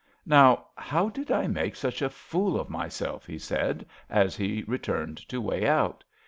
Now, 0.25 0.65
how 0.75 1.09
did 1.09 1.29
I 1.31 1.45
make 1.45 1.75
such 1.75 2.01
a 2.01 2.09
fool 2.09 2.59
of 2.59 2.71
my 2.71 2.87
self?'' 2.89 3.27
he 3.27 3.37
said 3.37 3.85
as 4.09 4.35
he 4.35 4.63
returned 4.65 5.19
to 5.29 5.39
weigh 5.39 5.67
out. 5.67 6.03